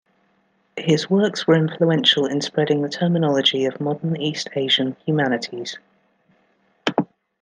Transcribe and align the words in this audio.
His 0.79 1.11
works 1.11 1.45
were 1.45 1.53
influential 1.53 2.25
in 2.25 2.41
spreading 2.41 2.81
the 2.81 2.89
terminology 2.89 3.65
of 3.65 3.79
modern 3.79 4.17
East 4.19 4.49
Asian 4.55 4.95
humanities. 5.05 5.77